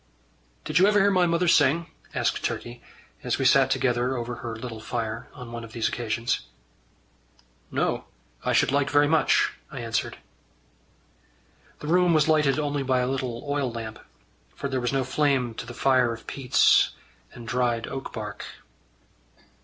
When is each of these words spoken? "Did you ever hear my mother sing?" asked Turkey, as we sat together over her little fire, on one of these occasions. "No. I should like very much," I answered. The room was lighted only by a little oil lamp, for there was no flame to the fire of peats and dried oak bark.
"Did 0.65 0.79
you 0.79 0.87
ever 0.87 0.99
hear 0.99 1.11
my 1.11 1.27
mother 1.27 1.47
sing?" 1.47 1.85
asked 2.15 2.43
Turkey, 2.43 2.81
as 3.23 3.37
we 3.37 3.45
sat 3.45 3.69
together 3.69 4.17
over 4.17 4.37
her 4.37 4.55
little 4.55 4.79
fire, 4.79 5.27
on 5.35 5.51
one 5.51 5.63
of 5.63 5.73
these 5.73 5.87
occasions. 5.87 6.39
"No. 7.69 8.05
I 8.43 8.51
should 8.51 8.71
like 8.71 8.89
very 8.89 9.07
much," 9.07 9.53
I 9.69 9.79
answered. 9.79 10.17
The 11.81 11.87
room 11.87 12.15
was 12.15 12.27
lighted 12.27 12.57
only 12.57 12.81
by 12.81 13.01
a 13.01 13.07
little 13.07 13.43
oil 13.47 13.71
lamp, 13.71 13.99
for 14.55 14.67
there 14.67 14.81
was 14.81 14.91
no 14.91 15.03
flame 15.03 15.53
to 15.53 15.67
the 15.67 15.75
fire 15.75 16.11
of 16.11 16.25
peats 16.25 16.93
and 17.33 17.47
dried 17.47 17.85
oak 17.85 18.11
bark. 18.11 18.43